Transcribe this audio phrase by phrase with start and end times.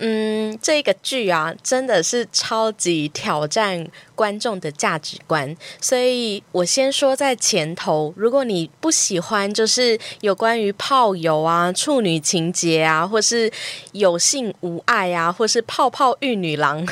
[0.00, 3.88] 嗯，这个剧啊，真的是超级挑战。
[4.20, 13.50] 观众的价值观，所以我先说在前头，如果你不喜欢就是有关于炮友啊、处女情节啊，或是
[13.92, 16.86] 有性无爱啊，或是泡泡玉女郎，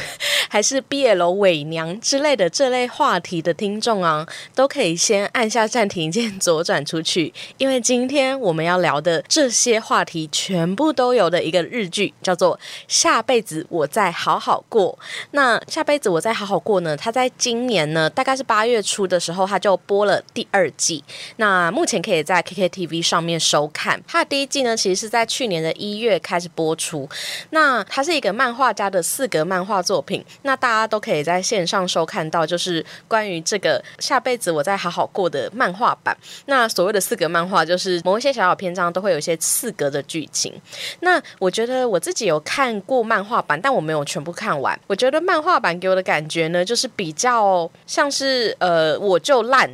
[0.48, 12.56] 还是毕业楼伪娘之类的这类话题的听众啊，都可以先按下暂停键，左转出去，因为今天我们要聊的这些话题全部都有的一个日剧，叫做
[12.98, 14.98] 《下辈子我再好好过》。
[15.30, 16.97] 那下辈子我再好好过呢？
[16.97, 21.05] 他在今年呢，大概是八月初的时候，他就播了第二季。
[21.37, 24.02] 那目前可以在 KKTV 上面收看。
[24.05, 27.09] 他的第一季呢，其实是在去年的一月开始播出。
[27.51, 30.24] 那它是一个漫画家的四格漫画作品。
[30.43, 36.16] 那大家都可以在线上收看到，就是关于这个下辈子我再好好过的漫画版。
[36.46, 40.52] 那所谓的四格漫画，就是某一些小小篇章都会有一些四格的剧情。
[40.99, 44.80] 那我觉得我自己有看过漫画版，但我没有全部看完。
[44.86, 47.14] 我觉得漫画版给我的感觉呢，就是比。
[47.18, 49.68] 较像是呃，我就烂。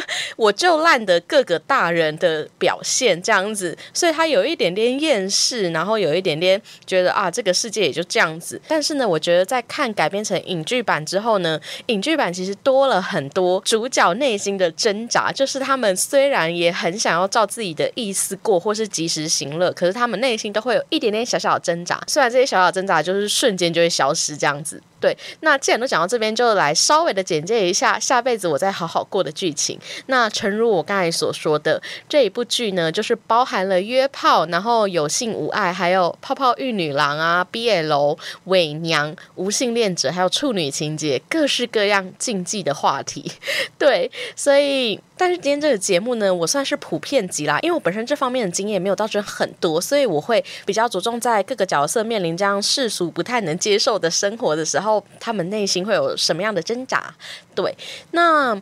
[0.36, 8.60] 我就烂的各个大人的表现这样子，所以他有一点点厌世，然后有一点点觉得啊，这个世界也就这样子。
[8.66, 22.00] 但是呢，我觉得在看改编成影剧版之后呢，影剧版其实多了很多主角内心的挣扎，就是他们虽然也很想要照自己的意思过，或是及时行乐，可是他们内心都会有一点点小小的挣扎。
[22.06, 24.82] 虽然这些小小挣扎就是瞬间就会消失这样子。
[25.00, 29.78] 对，那既然都讲到这边，就来稍微的简介一下下辈子我再好好过的剧情。
[30.06, 43.32] 那诚如我刚才所说的，这一部剧呢，就是包含了约炮，然后有性无爱，还有泡泡玉女郎啊、BL、伪娘、无性恋者，还有处女情节，各式各样禁忌的话题。
[43.78, 45.00] 对，所以。
[45.20, 54.89] 但是今天这个节目呢，我算是普遍级啦，因为我本身这方面的经验没有到真很多，所以我会比较着重在各个角色面临这样世俗不太能接受的生活的时候，
[55.20, 57.14] 他们内心会有什么样的挣扎？
[57.54, 57.76] 对，
[58.12, 58.58] 那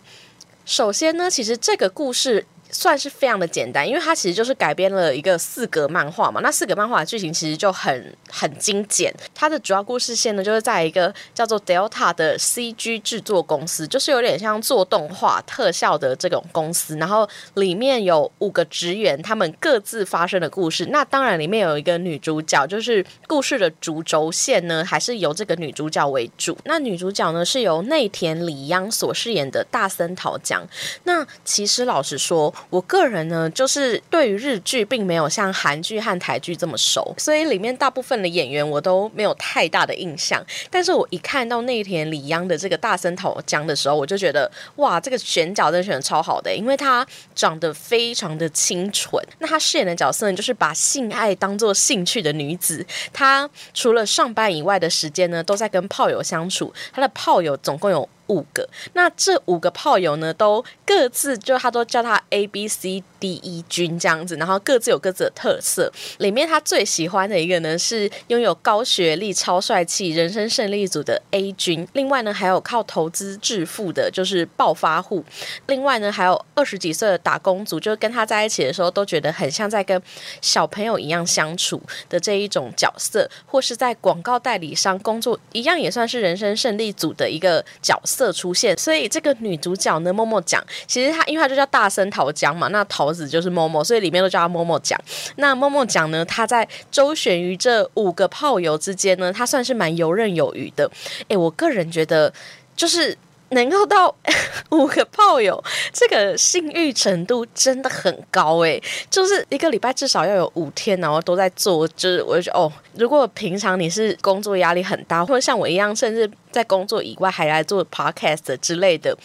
[0.64, 2.44] 首先呢，其实这个故事。
[2.70, 6.40] 算是非常的简单，因为它其实就是改编了一个四格漫画嘛。
[6.42, 9.12] 那四格漫画的剧情其实就很很精简。
[9.34, 16.96] 它的主要故事线呢，就是在一个叫做 Delta 的 CG 制作公司，就是有点像做动画特效的这种公司。
[16.96, 20.86] 然后里面有五个职员，他们各自发生的故事。
[20.90, 26.56] 那当然里面有一个女主角，就是故事的主轴线呢，还是由这个女主角为主。
[26.64, 30.66] 那女主角呢，是由内田里央所饰演的大森桃江。
[31.04, 32.54] 那其实老实说。
[32.70, 40.44] 我个人呢，就是对于日剧并没有像韩剧和台剧这么熟，所以里面大部分的演员我都没有太大的印象。
[40.70, 49.24] 但是我一看到内田李央的这个大森桃江的时候，我就觉得哇，这个选角真的选的超好的，因为他长得非常的清纯。
[49.38, 52.84] 那他饰演的角色呢，就是把性爱当做兴趣的女子。
[53.12, 56.72] 她除了上班以外的时间呢，都在跟炮友相处。
[56.92, 58.08] 她的炮友总共有。
[58.28, 65.92] 五个，那这五个炮友呢，都各自就他都叫他 A B C D E 军这样子，然后各自有各自的特色。
[66.18, 71.86] 里面他最喜欢的一个呢，是拥有高学历、超帅气、人生胜利组的 A 军。
[71.94, 75.24] 另外呢，还有靠投资致富的，就是暴发户。
[75.66, 80.00] 另外呢，还有二十几岁的打工族，就是跟他在一起的时候，都觉得很像在跟
[80.40, 88.17] 小朋友一样相处的这一种角色，或是在广告代理商工作，一样也算是人生胜利组的一个角色。
[88.18, 94.98] 色出现，所以这个女主角呢，默默讲，其实她因为她就叫大生桃江嘛，那桃子就是默默，所以里面都叫她默默讲。
[95.36, 100.90] 那默默讲呢，她在周旋于这五个炮友之间呢，她算是蛮游刃有余的。
[101.28, 102.32] 诶，我个人觉得
[102.74, 103.16] 就是。
[103.50, 104.14] 能够到
[104.70, 111.86] 五个炮友，这个性欲程度真的很高诶，就是一个礼拜至少要有五天，然后都在做。
[111.88, 119.16] 就是我就觉得哦，如果平常你是工作压力很大，或者像我一样，甚至在工作以外还来做 podcast 之类的，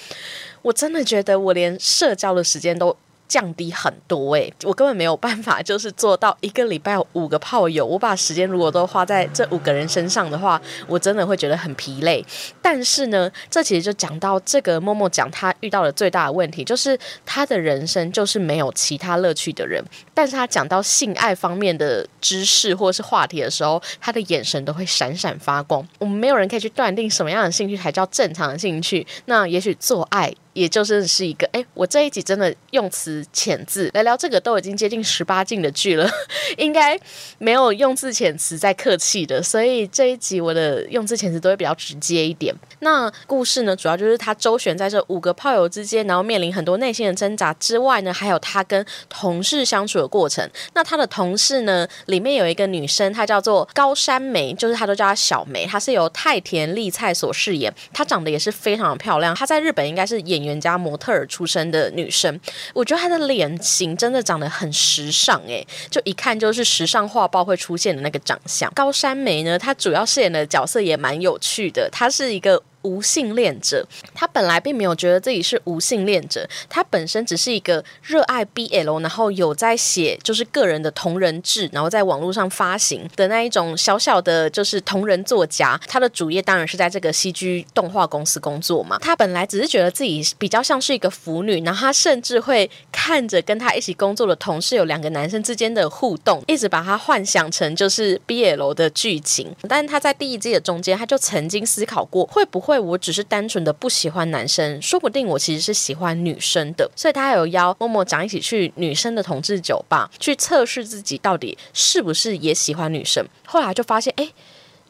[0.61, 2.95] 我真的觉得我连社交的时间都。
[3.33, 7.83] 降低很多诶，我根本没有办法， 就是做到一个礼拜五个炮友。
[7.83, 12.23] 我把时间如果都花在这五个人身上的话，我真的会觉得很疲累。
[12.61, 16.95] 但是呢，这其实就讲到这个默默讲他遇到的最大的问题，就是
[17.25, 19.83] 他的人生就是没有其他乐趣的人。
[20.13, 25.83] 但是他讲到性爱方面的知识或是话题的时候，他的眼神都会闪闪发光。
[25.97, 29.07] 我们没有人可以去断定什么样的兴趣才叫正常的兴趣。
[29.25, 30.31] 那也许做爱。
[30.53, 36.09] 也就是是一个，哎，我这一集真的用词遣字来聊这个都已经接近十八禁的剧了，
[36.57, 36.99] 应该
[37.39, 42.53] 没有用字遣词在客气的，所以这一集我的用字遣词都会比较直接一点。
[42.79, 50.47] 那故事呢，主要就是他周旋在这五个炮友之间，然后面临很多内心的挣扎之外呢，还有他跟同事相处的过程。
[50.73, 62.39] 那他的同事呢，里面有一个女生，她叫做高山梅，就是他都叫她小梅，她是由太田丽菜所饰演，她长得也是非常的漂亮，她在日本应该是演员加模特儿出身的女生。
[62.73, 68.71] 我觉得她的脸型真的长得很时尚，诶，就一看就是时尚画报会出现的那个长相。
[68.73, 72.61] 高山梅呢，她主要饰演的角色也蛮有趣的，她是一个。
[72.83, 85.79] 无性恋者，他本来并没有觉得自己是无性恋者，他本身只是一个热爱 BL，然后有在写就是个人的同人志，然后在网络上发行的那一种小小的，就是同人作家。
[85.87, 88.97] 他的主业当然是在这个 CG 动画公司工作嘛。
[88.99, 99.55] 他本来只是觉得自己比较像是一个腐女，然后他甚至会看着跟他一起工作的同事有两个男生之间的互动，一直把他幻想成就是 BL 的剧情。
[99.69, 102.72] 但是他在第一季的中间，他就曾经思考过会不会。
[102.79, 113.25] 我只是单纯的不喜欢男生，说不定我其实是喜欢女生的，所以他还有邀默默讲一起去女生的同志酒吧，去测试自己到底是不是也喜欢女生。
[113.45, 114.29] 后来就发现，哎，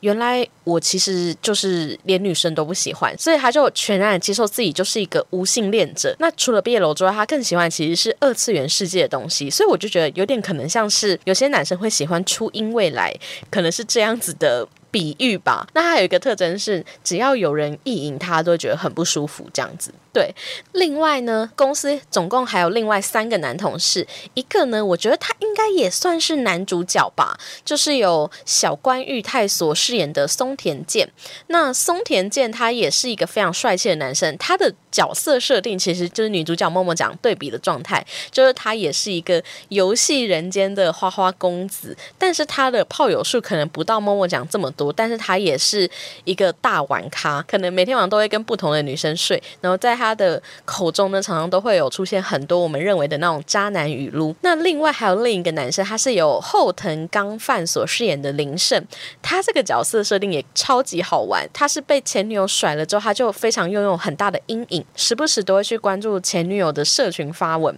[0.01, 6.15] 原来我其实就是连女生都不喜欢，所以他就全然接受自己就是一个无性恋者。
[6.19, 13.13] 那除了毕业楼之外，他更喜欢其实是二次元世界的东西，所以我就觉得有点可能像是有些男生会喜欢初音未来，
[13.49, 14.67] 可能是这样子的。
[14.93, 19.91] 比喻吧，那它有一个特征是，只要有人意淫他，都会觉得很不舒服，这样子。
[20.13, 20.33] 对，
[20.73, 31.11] 另外呢，公司总共还有另外三个男同事，一个呢，我觉得他应该也算是男主角吧，就是有小关裕太所饰演的松田健。
[31.47, 45.89] 那松田健他也是一个非常帅气的男生，他的角色设定其实就是女主角默默讲对比的状态，就是他也是一个游戏人间的花花公子，但是他的炮友数可能不到默默讲这么多，但是他也是
[46.23, 50.02] 一个大玩咖，可能每天晚上都会跟不同的女生睡，然后在。
[50.03, 54.35] 他的口中呢，常常都会有出现很多我们认为的那种渣男语录。
[54.41, 58.85] 那另外还有另一个男生，他是由后藤刚范所饰演的林胜，
[59.21, 61.49] 他这个角色设定也超级好玩。
[61.53, 67.73] 他是被前女友甩了之后，他就非常拥有很大的阴影，时不时都会去关注前女友的社群发文。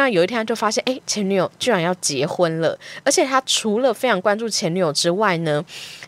[0.00, 5.62] 那有一天他就发现，哎，前女友居然要结婚了，而且他除了非常关注前女友之外呢，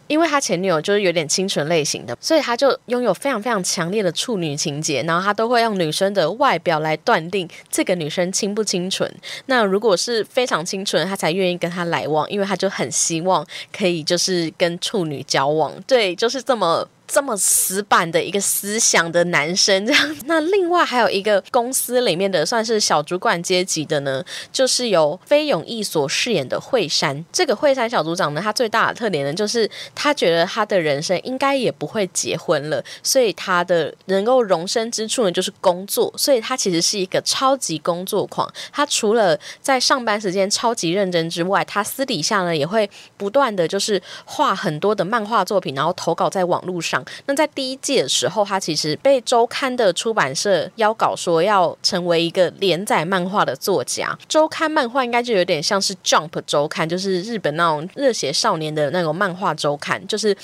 [0.07, 9.15] 因为他前女友就是有点清纯类型的，所以他就拥有非常非常强烈的处女情节，然后他都会用女生的外表来断定这个女生清不清纯。
[9.45, 15.71] 那如果是非常清纯，他才愿意跟他来往，因为他就很希望可以就是跟处女交往。
[15.87, 16.89] 对，就是这么。
[17.13, 20.17] 这么死板的一个思想的男生，这样。
[20.25, 27.23] 那另外还有一个公司里面的算是小主管阶级的呢，就是由飞永义所饰演的惠山。
[27.31, 36.11] 这个惠山小组长呢，他最大的特点呢，就是他觉得他的人生应该也不会结婚了，所以他的能够容身之处呢，就是工作。
[36.17, 38.51] 所以他其实是一个超级工作狂。
[38.73, 42.89] 他除了在上班时间超级认真之外，他私底下呢，也会
[43.19, 47.02] 不断的就是画很多的漫画作品，然后投稿在网络上。
[47.27, 54.17] 那在第一季的时候，他其实被周刊的出版社邀稿，说要成为一个连载漫画的作家。
[54.29, 60.37] 周刊漫画应该就有点像是 Jump 周刊，就是日本那种热血少年的那种漫画周刊，就是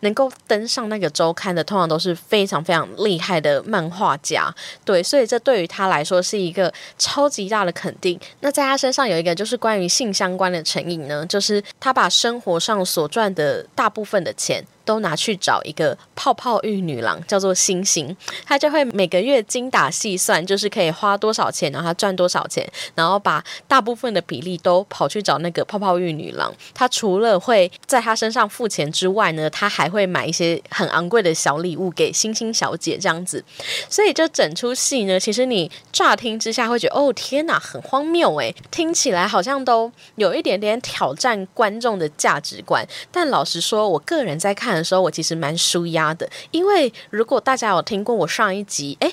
[0.00, 4.54] 能够登上那个周刊的，通常都是非常非常厉害的漫画家。
[4.84, 8.18] 对，所以这对于他来说是一个超级大的肯定。
[8.40, 14.64] 那在他身上有一个就是关于性相关的成瘾呢，就是他把生活上所赚的大部分的钱。
[14.88, 18.16] 都拿去找一个泡泡浴女郎，叫做星星，
[18.46, 26.50] 她就会每个月精打细算，就是可以花多少钱，然后她赚多少钱，然后把大部分的比例都跑去找那个泡泡浴女郎。
[26.72, 33.44] 她除了会在她身上付钱之外呢，她还会买一些很昂贵的小礼物给星星小姐这样子。
[33.90, 42.82] 所以这整出戏呢，其实你乍听之下会觉得，哦天哪，很荒谬诶，听起来好像都有一点点挑战观众的价值观。
[43.12, 44.77] 但老实说，我个人在看。
[44.78, 49.12] 的时候，我其实蛮舒压的，因为如果大家有听过我上一集，诶，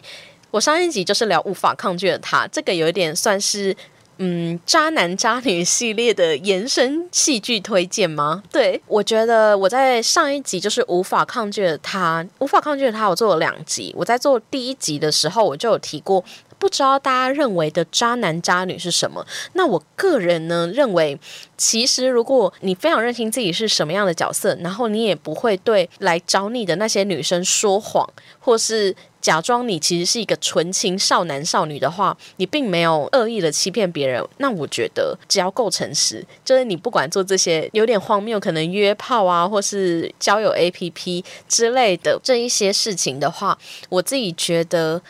[0.51, 3.75] 我上一集就是聊无法抗拒的他，这个有一点算是
[4.17, 8.43] 嗯渣男渣女系列的延伸戏剧推荐吗？
[8.51, 13.93] 对，我觉得我在上一集就是无法抗拒的他，无法抗拒的他，我做了两集。
[13.97, 16.23] 我在做第一集的时候，我就有提过。
[16.65, 19.23] 不知道大家认为的渣男渣女是什么？
[19.53, 21.15] 那我个人呢认为，
[21.55, 28.95] 其实如果你非常认清自己是什么样的角色，然后你也不会对来找你的那些女生说谎，或是。
[29.21, 34.23] 假装你其实是一个纯情少男少女的话，你并没有恶意的欺骗别人。
[34.37, 43.57] 那我觉得只要够诚实，就是你不管做这些有点荒谬，可能约炮啊，或是交友 APP 之类的这一些事情的话，
[43.89, 45.01] 我自己觉得。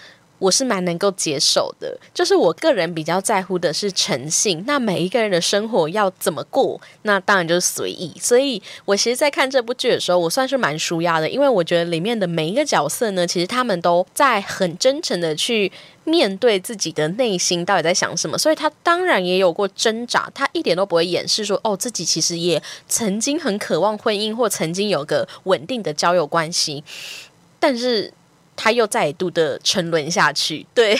[0.45, 4.63] 我是蛮能够接受的，就是我个人比较在乎的是诚信。
[4.67, 8.13] 那每一个人的生活要怎么过，那当然就是随意。
[8.21, 15.71] 所以我其实，在看这部剧的时候，我算是蛮舒压的，因为我觉得里面的每一个角色呢，其实他们都在很真诚的去
[16.03, 18.37] 面对自己的内心到底在想什么。
[18.37, 26.83] 所以他当然也有过挣扎，他一点都不会掩饰说，哦，自己其实也曾经很渴望婚姻，或曾经有个稳定的交友关系，
[27.59, 28.13] 但是。
[28.55, 30.97] 他又再度的沉沦下去，对，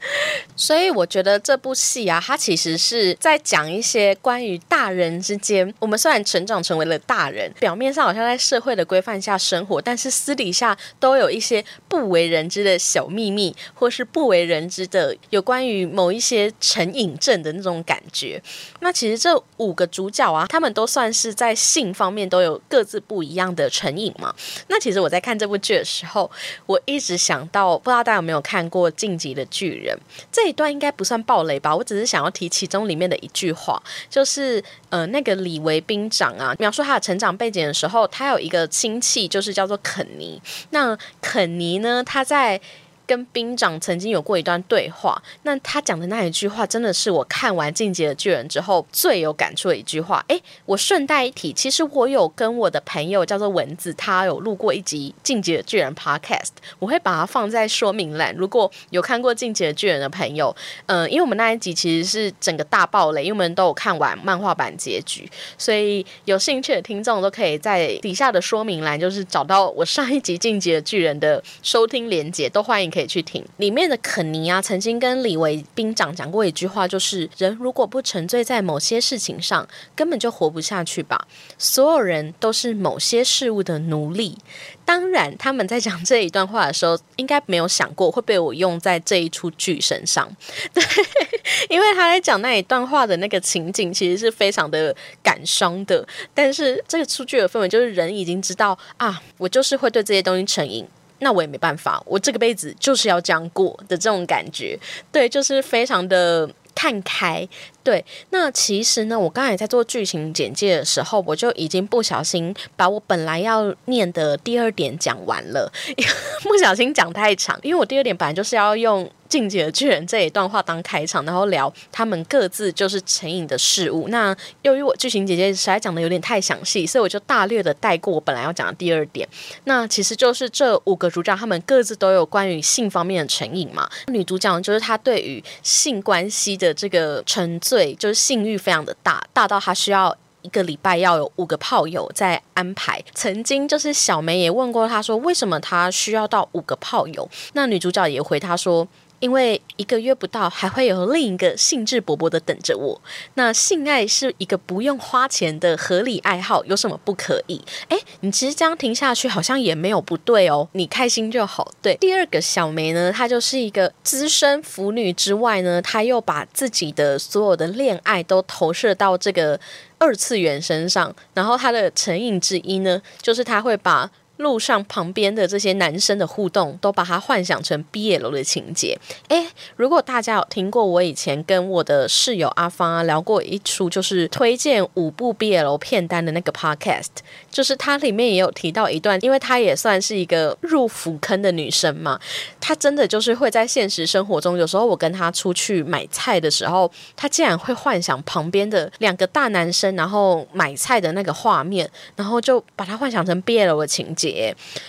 [0.56, 18.42] 所以我觉得这部戏啊，它其实是在讲一些关于大人之间，我们虽然成长成为了大人，表面上好像在社会的规范下生活，但是私底下都有一些不为人知的小秘密，或是不为人知的有关于某一些成瘾症的那种感觉。
[18.80, 24.34] 那其实这五个主角啊，他们都算是在性方面都有各自不一样的成瘾嘛。
[24.68, 26.30] 那其实我在看这部剧的时候，
[26.64, 26.93] 我一。
[26.94, 29.96] 一直想到，不知道大家有没有看过《晋级的巨人》
[30.30, 31.74] 这一段，应该不算暴雷吧？
[31.74, 40.40] 我只是想要提其中里面的一句话，就是呃，那个李维兵长啊，描述他的成长背景的时候，他有一个亲戚，就是叫做肯尼。
[40.70, 42.60] 那肯尼呢，他在。
[43.06, 50.24] 跟兵长曾经有过一段对话，那他讲的那一句话，真的是我看完《进阶的巨人》之后最有感触的一句话。
[50.28, 58.34] 诶，我顺带一提，其实我有跟我的朋友叫做蚊子，他有录过一集《进阶的巨人》Podcast，我会把它放在说明栏。
[58.34, 60.56] 如果有看过《进阶的巨人》的朋友，
[60.86, 72.93] 嗯，因为我们那一集其实是整个大爆雷，因为我们都有看完漫画版结局，所以有兴趣的听众都可以在底下的说明栏，就是找到我上一集《进阶的巨人》的收听连接，都欢迎。
[72.94, 81.26] 可以去听里面的肯尼啊，曾经跟李维兵长讲过一句话，就是人如果不沉醉在某些事情上，根本就活不下去吧。
[81.58, 84.38] 所有人都是某些事物的奴隶。
[84.84, 90.30] 当然，他们在讲这一段话的时候，应该没有想过会被我用在这一出剧身上。
[90.72, 90.84] 对，
[91.68, 96.06] 因为他在讲那一段话的那个情景，其实是非常的感伤的。
[96.32, 100.86] 但是这个出剧的氛围，就是人已经知道啊，我就是会对这些东西成瘾。
[101.20, 104.78] 那我也没办法，我这个辈子就是要这样过的这种感觉，
[105.10, 107.48] 对，就是非常的看开。
[107.84, 115.70] 对，那其实呢，我刚才在做剧情简介的时候，我就已经不小心把我本来要念的第二点讲完了，
[116.42, 124.08] 不小心讲太长，因为我第二点本来就是要用进阶的巨人这一段话当开场，然后聊他们各自就是成瘾的事物。
[124.08, 129.28] 那由于我剧情简介实在讲的有点太详细，所以我就大略的带过我本来要讲的第二点。
[129.64, 133.86] 那其实就是这五个主角他们各自都有关于性方面的成瘾嘛。
[134.06, 137.60] 女主角就是她对于性关系的这个沉。
[137.74, 143.02] 对，就是性欲非常的大，大到他需要一个礼拜要有五个炮友在安排。
[143.14, 147.28] 曾经就是小梅也问过他说，为什么他需要到五个炮友？
[147.54, 148.86] 那女主角也回他说。
[149.20, 153.00] 因为一个月不到，还会有另一个兴致勃勃的等着我。
[153.34, 157.60] 那性爱是一个不用花钱的合理爱好，有什么不可以？
[157.88, 161.72] 哎，你其实这样听下去好像也没有不对哦，你开心就好。
[161.80, 169.58] 对，第二个小梅呢，她就是一个资深腐女之外呢，她又把自己的所有的恋爱都投射到这个
[169.98, 174.10] 二次元身上，然后她的成瘾之一呢，就是她会把。
[174.38, 178.98] 路上旁边的这些男生的互动，都把它幻想成 BL 的情节。
[179.28, 187.10] 诶，如果大家有听过我以前跟我的室友阿芳啊聊过一出，就是推荐五部 BL 片单的那个 Podcast，
[187.50, 192.18] 就是它里面也有提到一段，因为她也算是一个入腐坑的女生嘛，
[192.58, 204.23] 她真的就是会在现实生活中，有时候我跟她出去买菜的时候，她竟然会幻想旁边的两个大男生，然后买菜的那个画面，然后就把它幻想成 BL 的情节。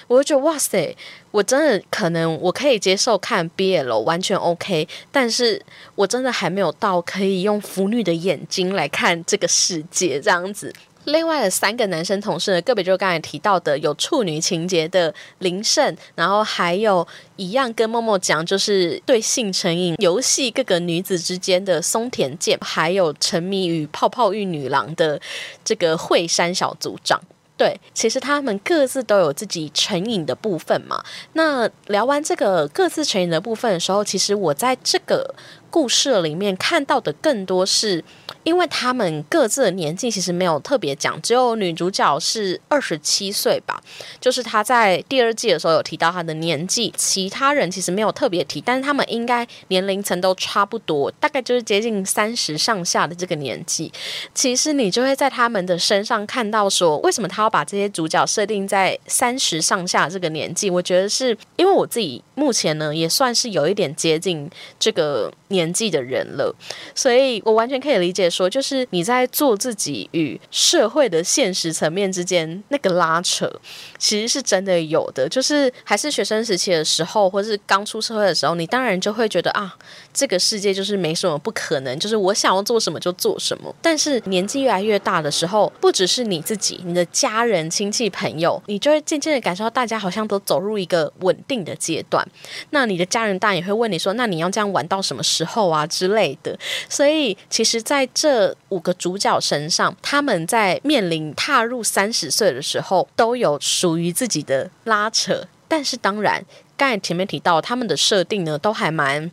[0.08, 0.96] 我就觉得哇塞，
[1.32, 5.62] 我真的可能我可以接受看 BL 完全 OK，但是
[5.96, 10.74] 我真的还没有到可以用腐女的眼睛来看这个世界这样子。
[11.06, 25.22] 另外的三个男生同事呢，个别就刚才提到的有处女情节的林胜，然后还有一样跟默默讲就是对性成瘾游戏各个女子之间的松田健，还有沉迷于泡泡浴女郎的
[25.64, 27.22] 这个惠山小组长。
[27.58, 31.04] 对，其实他们各自都有自己成瘾的部分嘛。
[31.34, 35.34] 那聊完这个各自成瘾的部分的时候，其实我在这个
[35.70, 38.04] 故事里面看到的更多是。
[38.46, 43.82] 因为他们各自的年纪其实没有特别讲，只有女主角是二十七岁吧，
[44.22, 53.92] 就是她在第二季的时候有提到她的年纪，其他人其实没有特别提，但是他们应该年龄层都差不多，大概就是接近三十上下的这个年纪。
[54.36, 60.70] 其实你就会在他们的身上看到说，为什么他要把这些主角设定在三十上下这个年纪？
[60.70, 64.48] 我觉得是因为我自己目前呢也算是有一点接近
[64.80, 66.56] 这个年纪的人了，
[66.94, 68.30] 所以我完全可以理解。
[68.36, 73.50] 说就是你在做自己与社会的现实层面之间那个拉扯，
[73.98, 75.30] 其实是真的有的。
[75.30, 79.78] 就是还是学生时期的时候，或是刚出社会的时候，你当然就会觉得啊，
[80.16, 83.76] 这个世界就是没什么不可能，就是我想要做什么就做什么。
[83.82, 92.26] 但是年纪越来越大的时候，不只是你自己，你的家人、亲戚、朋友，你就会渐渐的感受到大家好像都走入一个稳定的阶段。
[92.70, 96.58] 那你的家人当然也会问你说，那你要这样玩到什么时候啊之类的。
[96.88, 105.46] 所以其实，在这五个主角身上，他们在面临踏入三十岁的时候，都有属于自己的拉扯。
[105.68, 106.46] 但是，当然，
[106.78, 109.30] 刚才前面提到，他们的设定呢，都还蛮，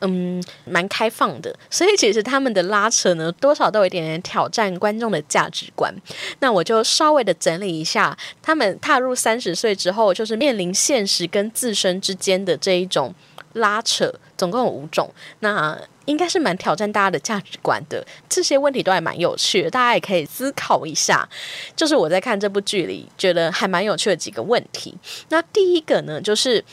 [0.00, 1.54] 嗯，蛮开放的。
[1.68, 5.92] 所以，其实他们的拉扯呢，多少都有一点点挑战观众的价值观。
[6.40, 13.12] 那我就稍微的整理一下，他们踏入三十岁之后，就是面临现实跟自身之间的这一种
[13.54, 15.12] 拉扯，总共有五种。
[15.40, 21.28] 那应该是蛮挑战大家的价值观的，这些问题都还蛮有趣的，大家也可以思考一下。
[21.74, 24.96] 就是我在看这部剧里，觉得还蛮有趣的几个问题。
[25.28, 26.64] 那第一个呢，就是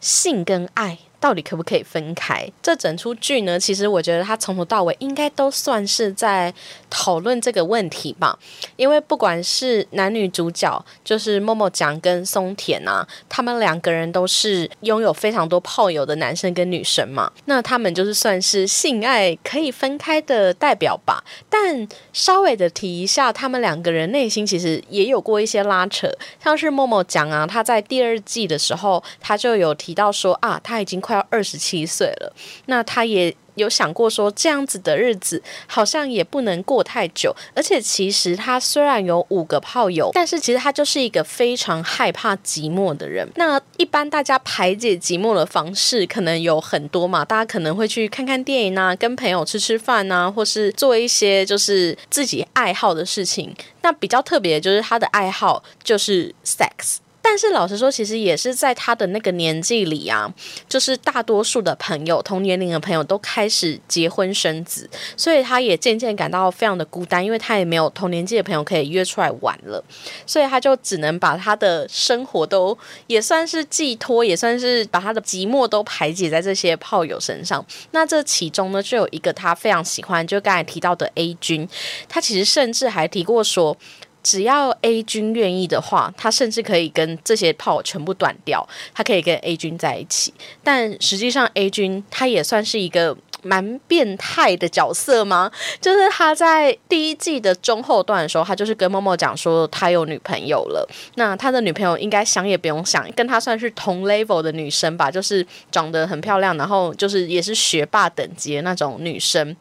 [0.00, 0.98] 性跟爱。
[1.20, 2.48] 到底可不可以分开？
[2.62, 6.54] 这整出剧呢，其实我觉得它从头到尾应该都算是在
[6.88, 8.38] 讨论这个问题吧。
[8.76, 17.32] 因为不管是男女主角，就是默默讲跟松田啊，他们两个人都是拥有非常多炮友的男生跟女生嘛。
[17.46, 21.24] 那他们就是算是性爱可以分开的代表吧。
[21.50, 26.08] 但稍微的提一下，他们两个人内心其实也有过一些拉扯，
[26.40, 31.02] 像是默默讲啊，他在第二季的时候，他就有提到说啊，他已经。
[31.08, 32.30] 快要二十七岁了，
[32.66, 37.34] 那他也有想过说，这样子的日子好像也不能过太久。
[37.54, 43.26] 而且，其实他虽然有五个炮友，但是其实他就是一个非常害怕寂寞的人。
[43.36, 53.56] 那一般大家排解寂寞的方式可能有很多嘛，大家可能会去看看电影啊，跟朋友吃吃饭啊，或是做一些就是自己爱好的事情。
[53.80, 56.98] 那比较特别就是他的爱好就是 sex。
[57.30, 60.32] 但是老实说，其实也是在他的那个年纪里啊，
[60.66, 69.84] 就是大多数的朋友，同年龄的朋友都开始结婚生子，所以他也渐渐感到非常的孤单，因为他也没有同年纪的朋友可以约出来玩了，
[70.26, 72.76] 所以他就只能把他的生活都
[73.08, 77.62] 也算是寄托，也算是把他的寂寞都排解在这些炮友身上。
[77.90, 81.68] 那这其中呢，就有一个他非常喜欢，就刚才提到的 A 君，
[82.08, 83.76] 他其实甚至还提过说。
[84.22, 90.32] 只要 A 君愿意的话，他甚至可以跟这些炮全部断掉，他可以跟 A 君在一起。
[90.62, 93.16] 但实际上，A 君他也算是一个。
[93.48, 95.50] 蛮变态的角色吗？
[95.80, 100.86] 就是他在第一季的中后段的时候，他就是跟默默讲说他有女朋友了。
[101.14, 109.56] 那他的女朋友应该想也不用想，跟他算是同 level 的女生吧，就是长得很漂亮，然后就是也是学霸等级的那种女生。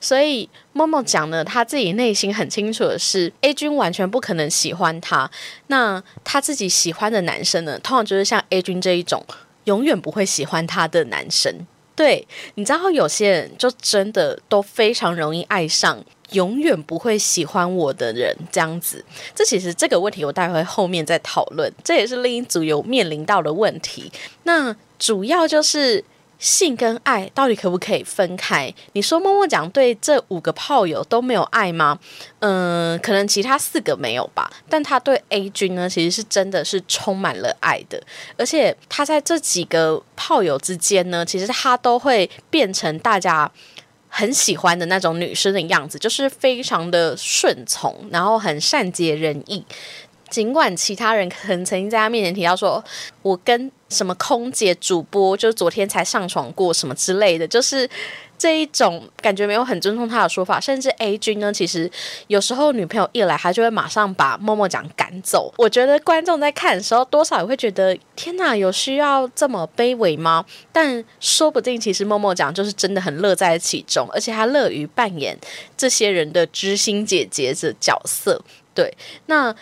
[0.00, 5.30] 所以默默讲呢，他自己内心很清楚的是，A 君完全不可能喜欢他。
[5.68, 9.24] 那他自己喜欢的男生呢，通常就是像 A 君这一种，
[9.64, 11.66] 永远不会喜欢他的男生。
[11.98, 15.98] 对，你知道有些人就真的都非常容易爱上
[16.30, 19.04] 永远不会喜欢我的人，这样子。
[19.34, 24.12] 这其实这个问题我待会后面再讨论，这也是另一组有面临到的问题。
[24.44, 26.04] 那主要就是。
[26.38, 28.72] 性跟爱到底可不可以分开？
[28.92, 31.98] 你说默默讲对这五个炮友都没有爱吗？
[32.38, 38.00] 嗯，可能其他四个没有吧，但他对 A 君呢，其实是真的是充满了爱的，
[38.36, 43.50] 而且他在这几个炮友之间呢，其实他都会变成大家
[44.08, 49.64] 很喜欢的那种女生的样子，就是非常的顺从，然后很善解人意。
[50.30, 52.82] 尽管其他人可能曾经在他面前提到说，
[53.22, 57.88] 我跟什么空姐、主播，就是昨天才上床过什么之类的，就是
[58.36, 60.60] 这一种感觉没有很尊重他的说法。
[60.60, 61.90] 甚至 A 君呢，其实
[62.26, 65.52] 有时候女朋友一来，他就会马上把默默讲赶走。
[65.56, 70.44] 我觉得观众在看的时候，多少也会觉得天哪，有需要这么卑微吗？
[70.70, 75.36] 但说不定其实默默讲就是真的很乐在其中，而且他乐于扮演
[75.76, 78.42] 这些人的知心姐姐的角色。
[78.74, 78.94] 对，
[79.26, 79.54] 那。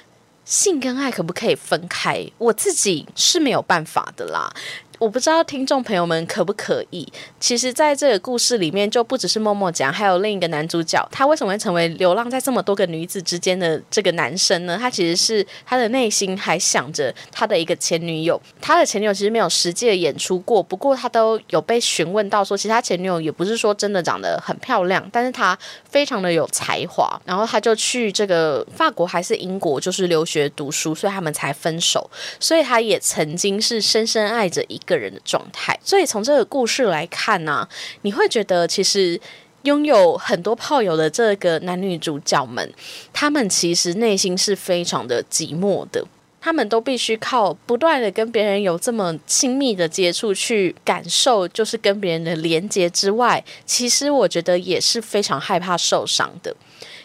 [0.46, 2.24] 性跟爱可不可以分开？
[2.38, 4.54] 我自己是没有办法的啦。
[4.98, 7.06] 我不知道听众朋友们可不可以？
[7.38, 11.06] 其实，在这个故事里面，就不只是默默讲，还有另一个男主角。
[11.12, 14.78] 他为什么会成为流浪在这么多个女子之间的这个男生呢？
[14.80, 18.40] 他其实是他的内心还想着他的一个前女友。
[18.58, 27.20] 他的前女友其实没有实际的演出过，不过他都有被询问到说，其实他前女友也不是说真的长得很漂亮，但是他非常的有才华。
[27.26, 32.10] 然后他就去这个法国还是英国，就是留学读书，所以他们才分手。
[32.40, 34.80] 所以他也曾经是深深爱着一。
[34.86, 37.68] 个人的状态，所以从这个故事来看呢，
[38.02, 39.20] 你会觉得其实
[39.62, 42.72] 拥有很多炮友的这个男女主角们，
[43.12, 46.06] 他们其实内心是非常的寂寞的，
[46.40, 56.54] 他们都必须靠不断的跟别人有这么亲密的接触去感受，就是跟别人的连接之外，其实我觉得也是非常害怕受伤的。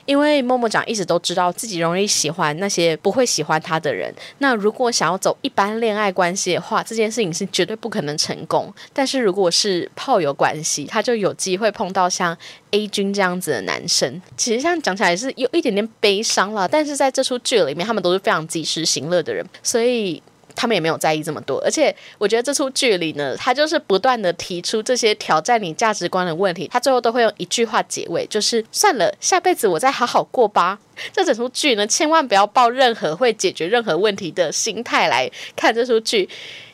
[0.06, 4.14] 因为默默讲一直都知道自己容易喜欢那些不会喜欢他的人。
[4.40, 8.74] 那如果想要走一般恋爱关系的话，这件事情是绝对不可能成功。
[8.94, 12.38] 但是如果是炮友关系，他就有机会碰到像
[12.72, 14.22] A 君这样子的男生。
[14.36, 16.68] 其实这样讲起来是有一点点悲伤了。
[16.68, 20.22] 但是在这出剧里面，他们都是非常及时行乐的人，所以。
[20.56, 30.80] 他们也没有在意这么多，而且我觉得这出剧里呢，他就是不断的提出这些挑战你价值观的问题，他最后都会用一句话结尾，就是算了，下辈子我再好好过吧。
[31.12, 36.30] 这整出剧呢，千万不要抱任何会解决任何问题的心态来看这出剧，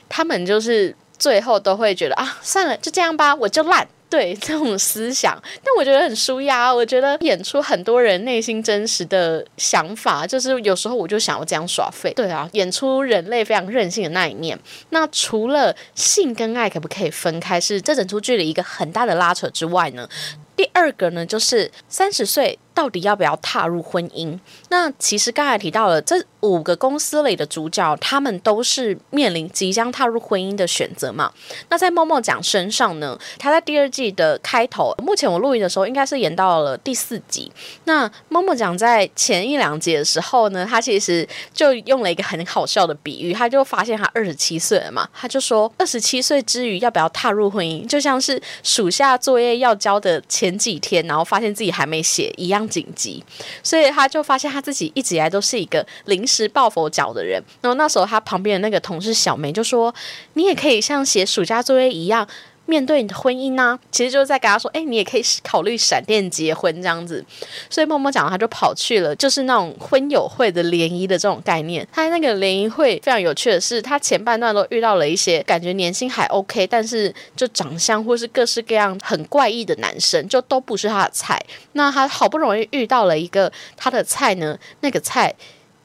[0.10, 3.88] 他们就是最后都会觉得啊，算了，就这样吧，我就烂。
[4.10, 6.74] 对这种思想，但我觉得很舒压。
[6.74, 12.14] 我觉得演出很多人内心真实的想法，就是有时候我就想要这样耍废。
[12.16, 14.58] 对啊，演出人类非常任性的那一面。
[14.92, 20.08] 那除了性跟爱可不可以分开，是这整出剧的一个很大的拉扯之外呢？
[20.56, 22.58] 第二个呢，就是三十岁。
[22.78, 24.38] 到底要不要踏入婚姻？
[24.70, 31.32] 那其实刚才提到了这五个公司里的主角，他们都是面临即将踏入婚姻的选择嘛。
[31.70, 37.52] 那在默默讲身上呢，他在第二季的开头，目前我录音的时候应该是演到了第四集。
[37.86, 52.67] 那默默讲在前一两集的时候呢，他其实就用了一个很好笑的比喻，他就发现他二十七岁了嘛，他就说二十七岁之余要不要踏入婚姻，就像是暑假作业要交的前几天，然后发现自己还没写一样。
[52.68, 53.24] 紧急，
[53.64, 57.42] 所以他就发现他自己一直以来都是一个临时抱佛脚的人。
[57.62, 59.94] 然后那时候他旁边的那个同事小梅就说
[60.34, 62.28] ：“你也可以像写暑假作业一样。”
[62.68, 67.26] 面对你的婚姻呢，其实就是在跟他说，哎，你也可以考虑闪电结婚这样子。
[67.70, 71.88] 所以默默讲，他就跑去了，就是那种婚友会的联谊的这种概念。
[71.92, 81.42] 他那个联谊会非常有趣的是，他前半段都遇到了一些感觉年轻还 OK，但是就长相或是各式各样很怪异的男生，就都不是他的菜。
[81.72, 85.34] 那他好不容易遇到了一个他的菜呢，那个菜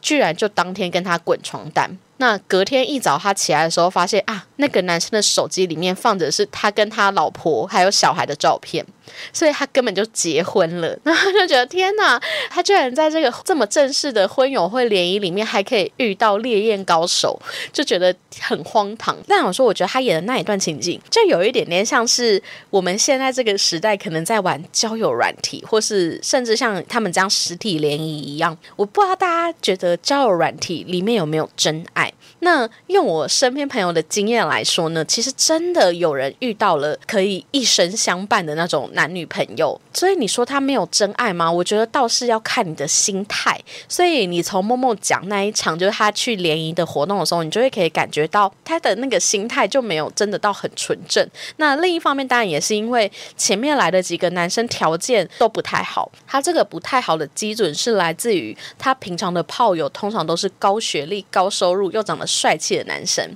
[0.01, 1.97] 居然就当天跟他滚床单。
[2.23, 8.87] 那隔天一早，他起来的时候，发现啊，那个男生的手机里面放着是他跟他老婆还有小孩的照片。
[9.33, 17.41] 所以他根本就结婚了，然后就觉得天哪，他居然在这个这么正式的婚友会联谊里面还可以遇到烈焰高手，
[17.73, 19.17] 就觉得很荒唐。
[19.27, 28.57] 但我说，我觉得他演的那一段情景，就有一点点像是我们现在这个时代可能在玩交友软体，或是甚至像他们这样实体联谊一样。
[28.77, 32.13] 我不知道大家觉得交友软体里面有没有真爱？
[32.41, 39.13] 那用我身边朋友的经验来说呢，其实真的有人遇到了可以一生相伴的那种男。
[39.13, 41.51] 女朋友，所以你说他没有真爱吗？
[41.51, 43.59] 我觉得倒是要看你的心态。
[43.89, 51.27] 所以你从默默讲那一场，就是他去联谊的活动的时候，你就会可以感觉到他的那个心态就没有真的到很纯正。
[51.57, 56.11] 那另一方面，当然也是因为前面来的几个男生条件都不太好。
[56.27, 63.29] 他这个不太好的基准是来自于他平常的炮友通常都是高学历、高收入又长得帅气的男生，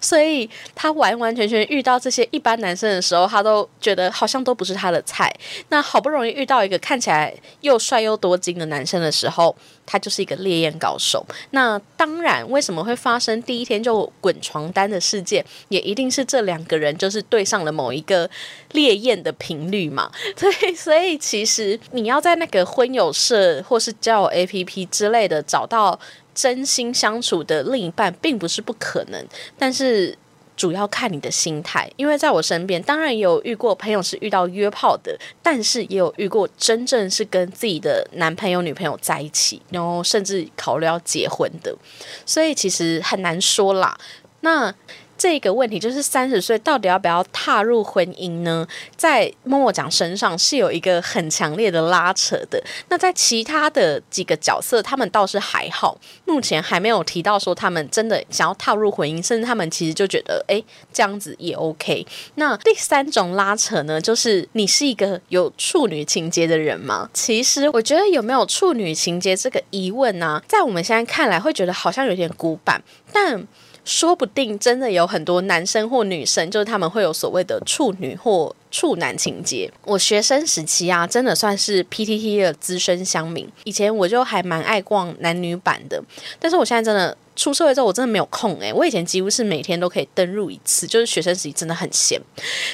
[0.00, 5.02] 所以他完完全全遇到这些一般男生的时候，他都觉得好像都不是他的。
[5.06, 5.32] 菜，
[5.68, 7.32] 那好好不容易遇到一个看起来
[7.62, 9.56] 又帅又多金的男生的时候，
[9.86, 11.24] 他就是一个烈焰高手。
[11.52, 18.28] 那当然，为什么会发生第一天就滚床单的事件，也一定是这两个人就是对上了某一个
[18.72, 20.12] 烈焰的频率嘛？
[20.36, 25.98] 对， 所以其实你要在那个婚友社或是交友 APP 之类的找到
[26.34, 29.26] 真心相处的另一半，并不是不可能，
[29.58, 30.18] 但是。
[30.56, 41.76] 主要看你的心态，因为在我身边，当然也有遇过朋友是遇到约炮的，但是也有遇过真正是跟自己的男朋友、女朋友在一起，然后甚至考虑要结婚的，
[42.24, 43.96] 所以其实很难说啦。
[44.40, 44.74] 那
[45.18, 48.66] 这个问题，就是三十岁到底要不要踏入婚姻呢？
[48.96, 52.62] 在默默讲身上是有一个很强烈的拉扯的。
[52.88, 62.06] 那在其他的几个角色，他们倒是还好，目前还没有提到说他们真的想要踏入婚姻，甚至他们其实就觉得，哎，这样子也 OK。
[62.34, 67.08] 那第三种拉扯呢，就是你是一个有处女情节的人吗？
[67.12, 73.46] 其实我觉得有没有处女情节这个疑问呢，在我们现在看来会觉得好像有点古板，但。
[73.86, 79.72] 说不定真的有很多男生或女生，就是他们会有所谓的处女或处男情节。
[79.84, 83.48] 我学生时期啊，真的算是 PTT 的资深乡民。
[83.62, 86.02] 以前我就还蛮爱逛男女版的，
[86.40, 92.20] 但是我现在真的出社会之后，我真的没有空诶，我以前几乎是每天都可以登入一次，就是学生时期真的很闲。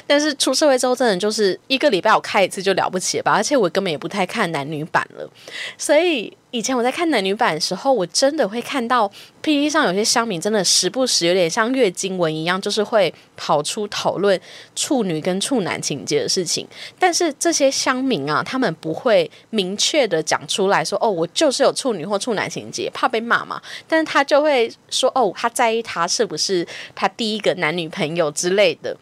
[0.06, 3.32] 但是出社会之后，真的就是一个礼拜我开一次就了不起了吧？
[3.32, 5.30] 而且我根本也不太看男女版了，
[5.76, 6.34] 所以。
[6.52, 9.10] 以前我在看男女版的时候，我真的会看到
[9.40, 14.38] P D 上有些乡民真的时不时有点像月经文一样，就是会跑出讨论
[14.76, 16.68] 处女跟处男情节的事情。
[16.98, 28.94] 但是这些乡民啊，他们不会明确的讲出来说：“哦，我就是有处女或处男情节，怕被骂嘛。”但是他就会说：“哦，他在意他是不是他第一个男女朋友之类的。”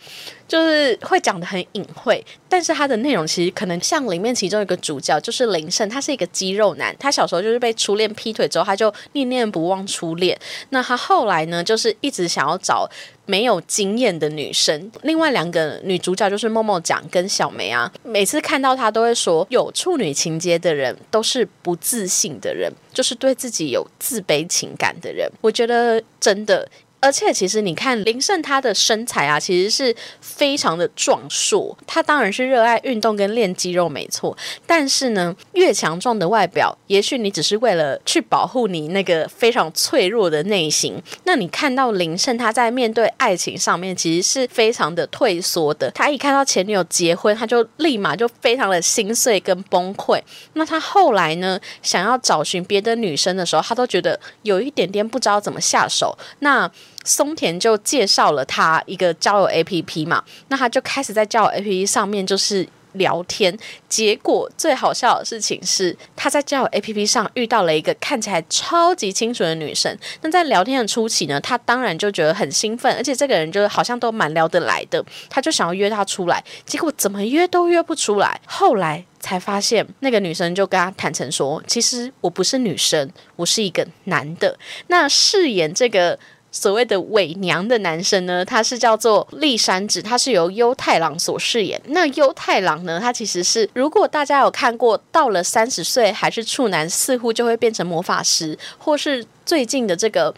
[0.51, 10.37] 就是会讲的很隐晦，但是他的内容其实可能像里面其中一个主角就是林胜，他是一个肌肉男，他小时候就是被初恋劈腿之后，他就念念不忘初恋。
[10.71, 12.91] 那他后来呢，就是一直想要找
[13.27, 14.91] 没有经验的女生。
[15.03, 25.31] 另外两个女主角就是默默讲跟小梅啊，每次看到他都会说，有处女情节的人都是不自信的人，就是对自己有自卑情感的人。
[25.41, 26.69] 我觉得真的。
[27.01, 31.77] 而且其实你看林胜他的身材啊，其实是非常的壮硕。
[31.87, 34.37] 他当然是热爱运动跟练肌肉没错，
[34.67, 41.03] 但是呢，越强壮的外表，也许你只是为了去保护你那个非常脆弱的内心。
[41.25, 45.91] 那你看到林胜他在面对爱情上面，其实是非常的退缩的。
[45.93, 50.21] 他一看到前女友结婚，他就立马就非常的心碎跟崩溃。
[50.53, 56.17] 那他后来呢，想要找寻别的女生的时候，他都觉得有一点点不知道怎么下手。
[56.41, 56.71] 那
[57.05, 63.57] 松田就介绍了他一个交友 A P P 嘛，那他就开始在交友 A P P 上面就是聊天。
[63.89, 69.97] 结果最好笑的事情是，他在交友 A P P 上遇到了一个看起来超级清纯的女生。
[70.21, 76.45] 那在聊天的初期呢，他当然就觉得很兴奋，而且这个人就好像都蛮聊得来的，他就想要约她出来。
[76.67, 84.59] 结果怎么约都约不出来，后来才发现那个女生就跟他坦诚说：“其实我不是女生，我是一个男的。”
[84.89, 86.19] 那饰演这个。
[86.53, 91.81] 所谓的伪娘的男生呢，他是叫做立山子，他是由优太郎所饰演。
[91.87, 100.35] 那优太郎呢，他其实是如果大家有看过，到了三十岁还是处男，似乎就会变成魔法师，或是最近的这个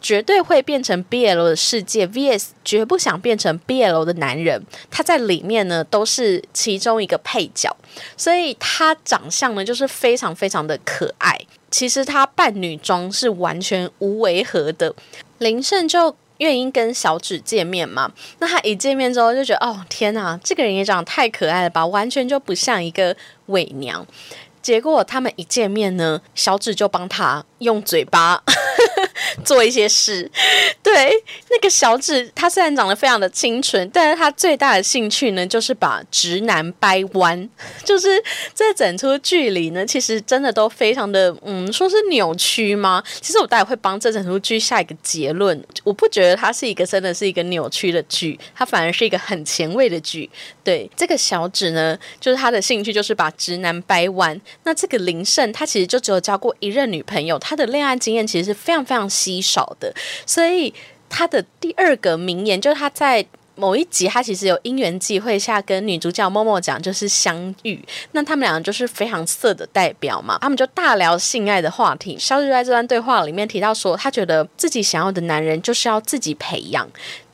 [0.00, 7.76] 绝对会变成 BL 的世界 VS 绝不想变成 BL 的男人，他在里面呢都是其中一个配角，
[8.16, 11.36] 所以他长相呢就是非常非常的可爱。
[11.70, 14.94] 其实他扮女装是完全无违和的。
[15.38, 18.12] 林胜就愿意跟小指见面嘛？
[18.38, 24.06] 那他一见面之后就觉得，哦天哪，这个人也长得太可爱了吧，完全就不像一个伪娘。
[24.60, 28.42] 结果他们一见面呢，小指就帮他用嘴巴。
[29.44, 30.28] 做一些事，
[30.82, 31.12] 对
[31.50, 37.48] 那个小指，他虽然长得非常的清纯，但是他最大的兴趣呢，就是把直男掰弯。
[37.84, 38.08] 就是
[38.54, 43.02] 这整出剧里呢，其实真的都非常的，嗯，说是扭曲吗？
[43.20, 45.62] 其实我待会会帮这整出剧下一个结论。
[45.84, 50.30] 我不觉得它是一个真的是一个扭曲的剧，它反而是一个很前卫的剧。
[50.68, 54.38] 对这个小指呢，就是他的兴趣就是把直男掰弯。
[54.64, 59.90] 那这个林胜，他其实就只有交过一任女朋友，他的恋爱经验其实是非常非常稀少的。
[60.26, 60.74] 所以
[61.08, 67.82] 他的第二个名言就是他在某一集，他其实有因缘际会下跟女主角默默讲，就是相遇。
[68.12, 72.18] 那他们两个就是非常色的代表嘛，他们就大聊性爱的话题。
[72.18, 76.86] 小指在这段对话里面提到说，他觉得自己想要的男人就是要自己培养。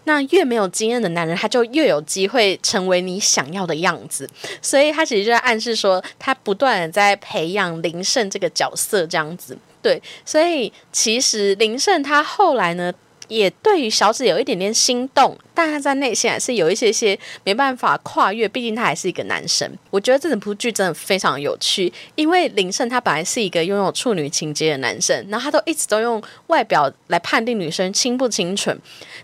[0.05, 4.29] 那越没有经验的男人，他就越有机会成为你想要的样子。
[4.63, 9.57] 所以他其实就在暗示说，他不断的在培养林胜这个角色，这样子。
[9.83, 12.93] 对，所以其实林胜他后来呢。
[13.29, 19.71] 也对于小紫有一点点心动，但他在内心还是有一些些没办法跨越，毕竟他还是一个男生。
[19.91, 28.79] 我觉得这整部剧真的非常有趣，因为林胜他本来是一个拥有处女情节的男生，然后他都一直都用外表来判定女生清不清纯。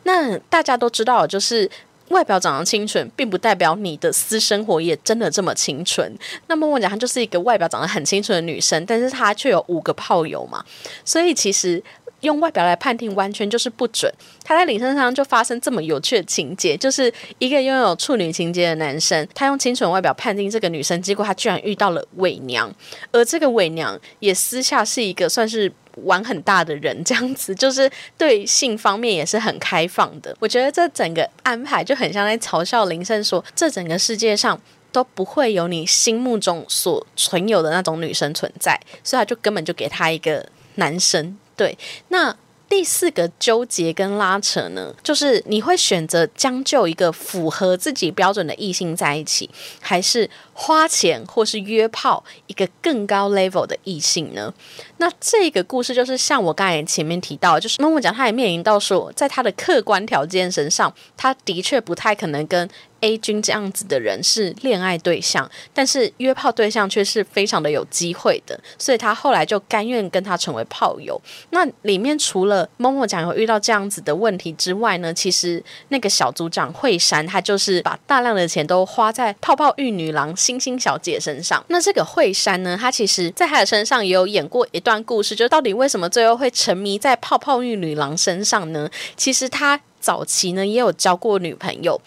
[0.05, 1.71] 那大家都知道，就是
[2.09, 6.13] 外表长得清纯，并不代表你的私生活也真的这么清纯。
[6.49, 10.65] 那么我讲，她就是一个外表长得很清纯的女生，但是她却有五个炮友嘛，
[11.05, 11.83] 所以其实。
[12.21, 14.13] 用外表来判定完全就是不准。
[14.45, 22.73] 他在林身上就发生这么有趣的情节，就是一个拥有处女情节的男生，他用清纯外表判定这个女生，结果他居然遇到了伪娘，
[23.13, 25.73] 而这个伪娘也私下是一个算是
[26.05, 30.37] 玩很大的人，这样子就是对性方面也是很开放的。
[30.41, 34.61] 我觉得这整个安排就很像在嘲笑林胜说，这整个世界上
[34.93, 40.45] 都不会有你心目中所存有的那种女生存在，所以他就根本就给他一个
[40.77, 41.37] 男生。
[41.61, 41.77] 对，
[42.09, 42.35] 那
[42.71, 54.55] 第四个纠结跟拉扯呢，就是你会选择将就一个符合自己标准的异性在一起，还是花钱或是约炮一个更高 level 的异性呢？
[54.97, 62.67] 那这个故事就是像我刚才前面提到，就是默默讲，他也面临到说，在他的客观条件身上，他的确不太可能跟。
[63.01, 71.21] A 君这样子的人是恋爱对象，但是约炮对象却是非常的有机会的，所以他后来就甘愿跟他成为炮友。
[71.51, 81.65] 那里面除了默默讲有遇到这样子的问题之外呢，其实那个小组长惠山，他就是把大量的钱都花在泡泡浴女郎星星小姐身上。
[81.69, 88.91] 那这个惠山呢，他其实在他的身上也有演过一段故事，就到底为什么最后会沉迷在泡泡浴女郎身上呢？
[89.17, 92.01] 其实他早期呢也有交过女朋友。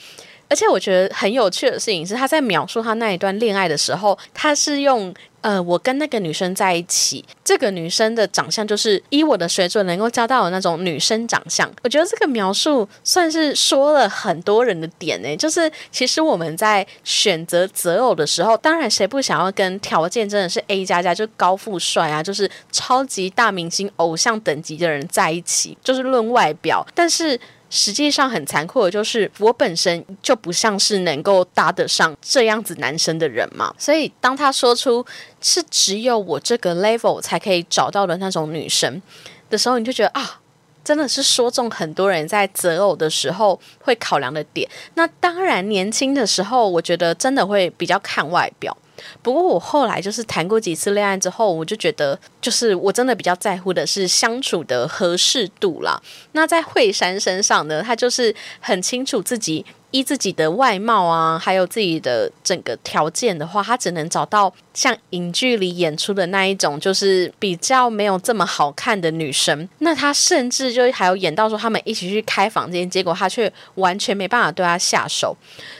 [0.53, 5.11] 而且我觉得很有趣的事情是，他在描述他那一段恋爱的时候，他是用
[5.41, 11.67] 呃，我跟那个女生在一起，这个女生的长相就是以我的水准能够交到的那种女生长相。
[11.81, 27.39] 我觉得这个描述算是说了很多人的点呢，就是其实我们在选择择偶的时候，当然谁不想要跟条件真的是 A 加加，就高富帅啊，就是超级大明星偶像等级的人在一起，就是论外表，但是。
[27.75, 33.73] 实际上很残酷的就是，我本身就不像是能够搭得上这样子男生的人嘛。
[33.79, 35.03] 所以当他说出
[35.41, 39.01] 是只有我这个 level 才可以找到的那种女生
[39.49, 40.39] 的时候，你就觉得啊，
[40.83, 44.69] 真的是说中很多人在择偶的时候会考量的点。
[44.93, 48.77] 那当然，年轻的时候，我觉得真的会比较看外表。
[49.21, 56.01] 不过我后来就是谈过几次恋爱之后，我就觉得，就是我真的比较在乎的是相处的合适度啦。
[56.33, 69.69] 那在惠山身上呢，他就是很清楚自己依自己的外貌啊，还有自己的整个条件的话，他只能找到像影剧里演出的那一种，就是比较没有这么好看的女生。
[69.77, 75.37] 那他甚至就还有演到说他们一起去开房间，结果他却完全没办法对他下手，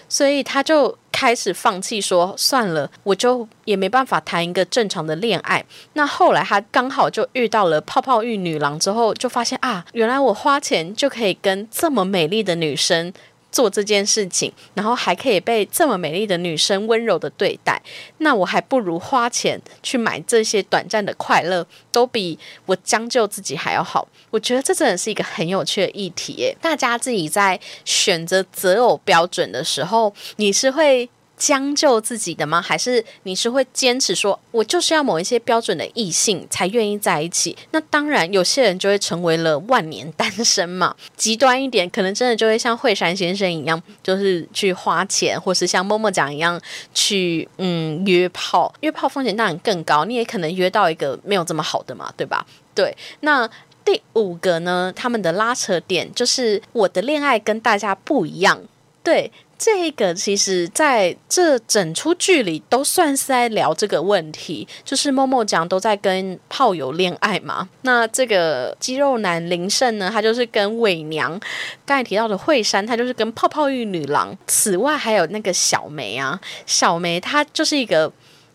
[0.07, 0.97] 所以他就。
[1.13, 5.63] 开始放弃说算了，我就也没办法谈一个正常的恋爱。
[5.93, 13.13] 那后来他刚好就遇到了泡泡浴女郎之后，就发现啊，原来我花钱就可以跟这么美丽的女生。
[13.53, 17.81] 做这件事情，然后还可以被这么美丽的女生温柔的对待，
[18.17, 24.05] 那我还不如花钱去买这些短暂的快乐，都比我将就自己还要好。
[24.31, 26.57] 我觉得这真的是一个很有趣的议题耶。
[26.59, 31.07] 大家自己在选择择偶标准的时候，你是会？
[31.37, 32.61] 将就自己的吗？
[32.61, 37.57] 还是你是会坚持说，我就是要某一些标准的异性才愿意在一起？
[37.71, 40.95] 那当然，有些人就会成为了万年单身嘛。
[41.17, 46.59] 极端一点，可能真的就会像惠山先生一样，就是去花钱，或是像默默讲一样
[46.93, 48.73] 去嗯约炮。
[48.81, 52.45] 约炮风险当然更高，你也可能约到一个没有这么好的嘛，对吧？
[52.73, 52.95] 对。
[53.21, 53.49] 那
[53.83, 54.93] 第五个呢？
[54.95, 58.61] 他们的拉扯点就是我的恋爱跟大家不一样，
[59.03, 59.29] 对。
[59.65, 67.69] 这个其实在这整出剧里都算是在聊这个问题，就是默默讲都在跟炮友恋爱嘛。
[67.83, 71.39] 那这个肌肉男林胜呢，他就是跟伪娘，
[71.85, 74.37] 刚才提到的惠山，他就是跟泡泡浴女郎。
[74.47, 78.11] 此外还有那个小梅啊，小梅她就是一个。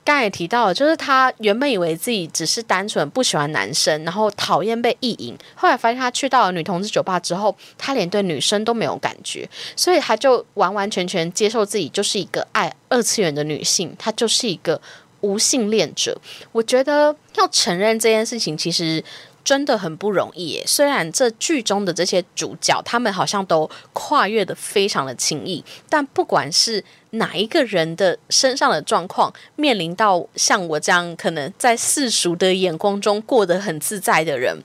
[0.09, 5.37] 刚才也提到了，就是他原本以为自己只是单纯不喜欢男生，然后讨厌被意淫。
[5.55, 14.81] 后来发现他去到了女同志酒吧之后，他连对女生都没有感觉，所以他就完完全全接受自己就是一个爱二次元的女性，他就是一个
[15.21, 16.18] 无性恋者。
[16.53, 19.05] 我觉得要承认这件事情，其实。
[19.44, 20.62] 真的很不容易。
[20.66, 34.57] 虽然这剧中的这些主角，他们好像都跨越的非常的轻易，但不管是哪一个人的身上的状况，面临到像我这样可能在世俗的眼光中过得很自在的人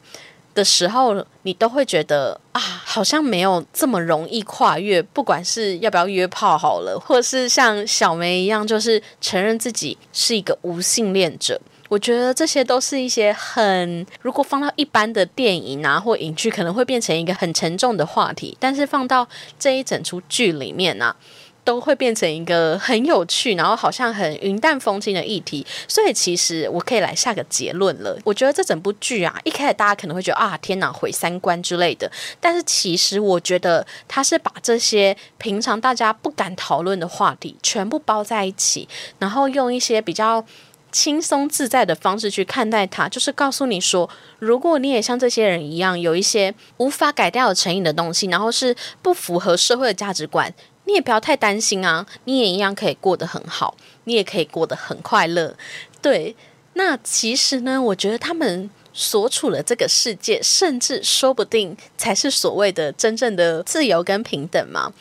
[0.54, 5.02] 的时候，你都会觉得啊，好像没有这么容易跨越。
[5.02, 11.60] 不管是要不要约炮好了，或是像小梅一样，就是承认自己是一个无性恋者。
[11.90, 18.58] 我觉得这些都是一些很，如果放到一般的电影啊或影剧，可能会变成一个很沉重的话题。
[18.60, 19.28] 但是放到
[19.60, 21.16] 这一整出剧里面呢，
[21.64, 25.66] 都会变成一个很有趣，然后好像很云淡风轻的议题。
[25.88, 28.18] 所以其实我可以来下个结论了。
[28.24, 32.12] 我觉得这整部剧啊，一开始大家可能会觉得啊，天哪，毁三观之类的。
[32.40, 38.88] 但是其实我觉得他是把这些平常大家不敢讨论的话题全部包在一起，
[39.20, 40.46] 然后用一些比较。
[40.94, 44.08] 轻松自在的方式去看待它，就是告诉你说，
[44.38, 50.54] 如果你也像这些人一样，有一些无法改掉的成瘾的东西，然后是不符合社会的价值观，
[50.86, 55.56] 你也不要太担心啊，你也一样可以过得很好，你也可以过得很快乐。
[56.02, 56.36] 对，
[56.74, 64.92] 那其实呢，我觉得他们所处的这个世界，甚至说不定才是所谓的真正的自由跟平等嘛。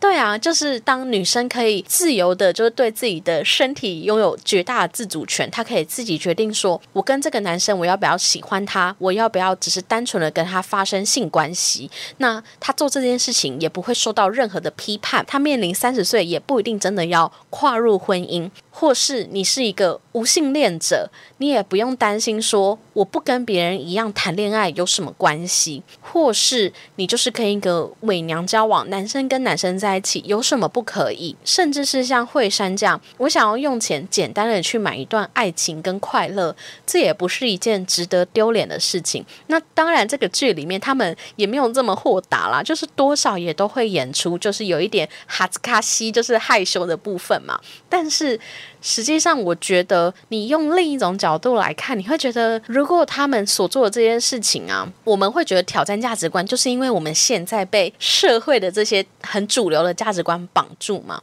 [0.00, 11.90] 对啊，就是当女生可以自由的，就是对自己的身体拥有绝大的自主权，她可以自己决定说，我跟这个男生我要不要喜欢他，我要不要只是单纯的跟他发生性关系。
[12.18, 15.24] 那她做这件事情也不会受到任何的批判。
[15.26, 18.48] 她面临三十岁也不一定真的要跨入婚姻，
[18.80, 29.98] 或是你是一个无性恋者，你也不用担心说我不跟别人一样谈恋爱有什么关系，或是你就是跟一个伪娘交往，男生跟男生在。
[29.98, 31.34] 一起有什么不可以？
[31.44, 36.54] 甚至是像惠山这样，我想要用钱简单的去买一段爱情跟快乐，
[36.86, 39.26] 这也不是一件值得丢脸的事情。
[39.48, 47.60] 那当然，这个剧里面他们也没有这么豁达啦，就是多少也都会演出，就是有一点哈兹卡西，就是害羞的部分嘛。
[47.88, 48.38] 但是。
[48.80, 61.20] 实际上，我觉得你用另一种角度来看，你会觉得，如果他们所做的这件事情啊，我们会觉得挑战价值观，就是因为我们现在被社会的这些很主流的价值观绑住嘛。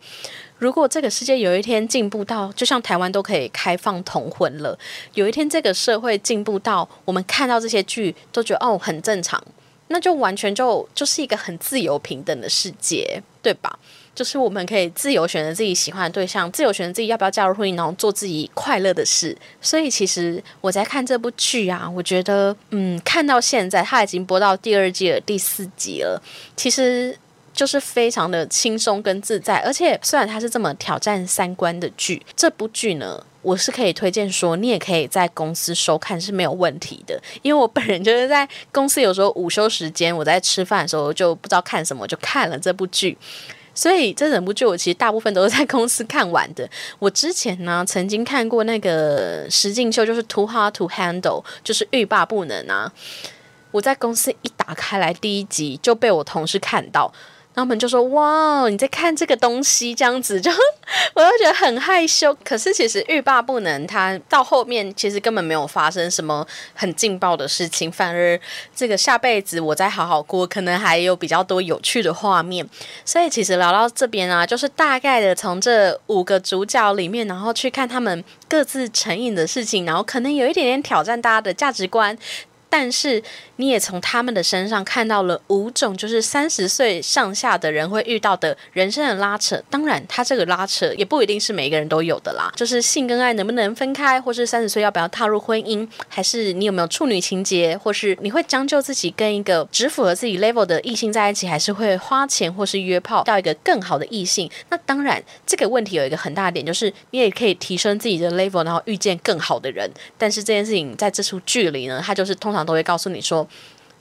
[0.57, 4.77] 如果这个世界有一天进步到，就像台湾都可以开放同婚了，
[5.13, 9.41] 有一天这个社会进步到，我们看到这些剧都觉得哦很正常，
[9.87, 13.77] 那就完全就就是一个很自由平等的世界，对吧？
[14.15, 19.37] 就是我们可以自由选择自己喜欢的对象，自由选择自己要不要加入婚姻，然后做自己快乐的事。
[19.61, 26.21] 所以其实我在看这部剧啊，我觉得，嗯，看到现在它已经播到第二季的第四集了，
[26.55, 27.17] 其实
[27.53, 29.57] 就是非常的轻松跟自在。
[29.65, 37.21] 而且虽然它是这么挑战三观的剧，这部剧呢，我是可以推荐说，你也可以在公司收看是没有问题的。
[37.43, 43.15] 因为我本人就是在公司有时候午休时间，我在吃饭的时候就不知道看什么，就看了这部剧。
[43.75, 46.67] 所以这整部剧我其实大部分都是在公司看完的。
[46.97, 51.21] 我之前呢曾经看过那个石敬秀，就是《Too Hard to Handle》，
[51.63, 52.91] 就是欲罢不能啊。
[53.69, 57.13] 我在公司一打开来第一集就被我同事看到。
[57.55, 60.51] 他们就说：“哇，你在看这个东西，这样子 就，
[61.13, 62.35] 我又觉得很害羞。
[62.43, 68.39] 可是其实欲罢不能，他到后面其实根本没有发生什么很劲爆的事情，反而
[68.75, 72.67] 这个下辈子我再好好过，可能还有比较多有趣的画面。
[73.05, 82.17] 所以其实聊到这边啊，就是大概的从这五个主角里面，然后去看他们各自成瘾的事情，然后可能有一点点挑战大家的价值观。”
[82.67, 83.23] 但是
[83.57, 89.61] 你也从他们的身上看到了五种，就是三十岁上下的人会遇到的人生的拉扯。
[89.69, 92.51] 当然，他这个拉扯也不一定是每一个人都有的啦。
[92.55, 104.51] 就是性跟爱能不能分开，或是三十岁要不要踏入婚姻，还是你有没有处女情节，或是你会将就自己跟一个只符合自己 level 的异性在一起，还是会花钱或是约炮到一个更好的异性？
[104.69, 109.89] 那当然，这个问题有一个很大的点，就是你也可以提升自己的 level，然后遇见更好的人。
[110.17, 112.65] 但是这件事情在这出剧里呢，它就是通常。
[112.65, 113.44] 都会告诉你说，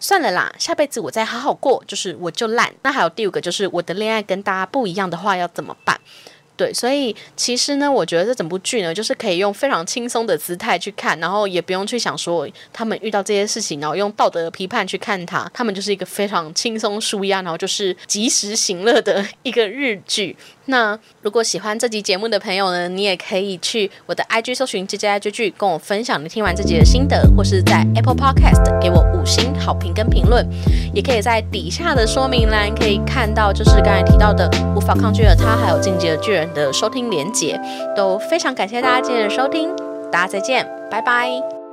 [0.04, 2.70] 算了啦，下辈子我再好好过，就是我就烂。
[2.82, 5.98] 那还有第五个，就是我的恋爱跟大家不一样的话要怎么办？
[6.56, 20.36] 对，所以其实呢，我觉得这整部剧呢，就是可以用非常轻松的姿态去看，然后也不用去想说他们遇到这些事情，然后用道德批判去看他，他们就是一个非常轻松舒压，然后就是及时行乐的一个日剧。
[20.66, 30.48] 那如果喜欢这集节目的朋友呢，你也可以去我的 IG 搜寻 J J I 追剧，跟我分享你听完这集的心得，或是在 Apple Podcast 给我五星好评跟评论，
[30.94, 37.60] 也可以在底下的说明栏可以看到，就是刚才提到的无法抗拒的他，还有进阶的巨人的收听连结，
[37.96, 39.70] 都非常感谢大家今天的收听，
[40.10, 41.63] 大家再见，拜拜。